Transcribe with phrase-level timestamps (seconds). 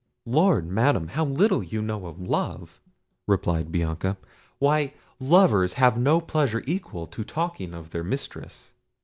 [0.25, 1.09] "Lord, Madam!
[1.09, 2.81] how little you know of love!"
[3.27, 4.17] replied Bianca;
[4.57, 8.73] "why, lovers have no pleasure equal to talking of their mistress."